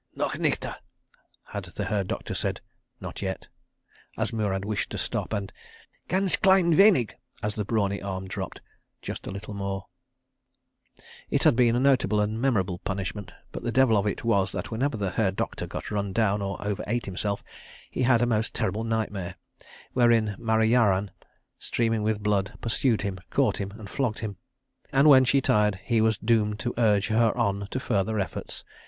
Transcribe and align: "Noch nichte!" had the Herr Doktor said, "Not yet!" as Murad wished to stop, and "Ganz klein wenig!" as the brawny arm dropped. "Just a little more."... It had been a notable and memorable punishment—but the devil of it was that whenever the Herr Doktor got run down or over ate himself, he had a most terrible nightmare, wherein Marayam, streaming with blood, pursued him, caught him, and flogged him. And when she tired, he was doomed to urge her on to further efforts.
"Noch 0.15 0.35
nichte!" 0.39 0.73
had 1.49 1.65
the 1.75 1.85
Herr 1.85 2.03
Doktor 2.03 2.33
said, 2.33 2.59
"Not 2.99 3.21
yet!" 3.21 3.45
as 4.17 4.33
Murad 4.33 4.65
wished 4.65 4.89
to 4.89 4.97
stop, 4.97 5.31
and 5.31 5.53
"Ganz 6.07 6.37
klein 6.37 6.73
wenig!" 6.73 7.11
as 7.43 7.53
the 7.53 7.63
brawny 7.65 8.01
arm 8.01 8.27
dropped. 8.27 8.61
"Just 9.03 9.27
a 9.27 9.31
little 9.31 9.53
more."... 9.53 9.85
It 11.29 11.43
had 11.43 11.55
been 11.55 11.75
a 11.75 11.79
notable 11.79 12.19
and 12.19 12.41
memorable 12.41 12.79
punishment—but 12.79 13.61
the 13.61 13.71
devil 13.71 13.95
of 13.95 14.07
it 14.07 14.23
was 14.25 14.51
that 14.53 14.71
whenever 14.71 14.97
the 14.97 15.11
Herr 15.11 15.29
Doktor 15.31 15.67
got 15.67 15.91
run 15.91 16.13
down 16.13 16.41
or 16.41 16.57
over 16.65 16.83
ate 16.87 17.05
himself, 17.05 17.43
he 17.91 18.01
had 18.01 18.23
a 18.23 18.25
most 18.25 18.55
terrible 18.55 18.83
nightmare, 18.83 19.35
wherein 19.93 20.35
Marayam, 20.39 21.11
streaming 21.59 22.01
with 22.01 22.23
blood, 22.23 22.57
pursued 22.59 23.03
him, 23.03 23.19
caught 23.29 23.57
him, 23.61 23.69
and 23.77 23.87
flogged 23.87 24.17
him. 24.17 24.37
And 24.91 25.07
when 25.07 25.25
she 25.25 25.41
tired, 25.41 25.79
he 25.83 26.01
was 26.01 26.17
doomed 26.17 26.59
to 26.61 26.73
urge 26.79 27.09
her 27.09 27.37
on 27.37 27.67
to 27.69 27.79
further 27.79 28.19
efforts. 28.19 28.63